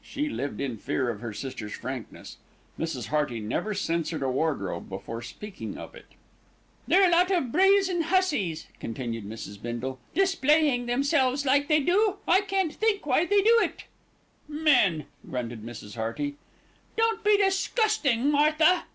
She 0.00 0.30
lived 0.30 0.62
in 0.62 0.78
fear 0.78 1.10
of 1.10 1.20
her 1.20 1.34
sister's 1.34 1.74
frankness; 1.74 2.38
Mrs. 2.78 3.08
Hearty 3.08 3.38
never 3.38 3.74
censored 3.74 4.22
a 4.22 4.30
wardrobe 4.30 4.88
before 4.88 5.20
speaking 5.20 5.76
of 5.76 5.94
it. 5.94 6.06
"They're 6.88 7.06
a 7.06 7.12
lot 7.12 7.30
of 7.30 7.52
brazen 7.52 8.00
hussies," 8.04 8.66
continued 8.80 9.26
Mrs. 9.26 9.60
Bindle, 9.60 10.00
"displaying 10.14 10.86
themselves 10.86 11.44
like 11.44 11.68
they 11.68 11.80
do. 11.80 12.16
I 12.26 12.40
can't 12.40 12.72
think 12.72 13.04
why 13.04 13.26
they 13.26 13.42
do 13.42 13.58
it." 13.60 13.84
"Men!" 14.48 15.04
grunted 15.28 15.62
Mrs. 15.62 15.96
Hearty. 15.96 16.36
"Don't 16.96 17.22
be 17.22 17.36
disgusting, 17.36 18.30
Martha." 18.30 18.86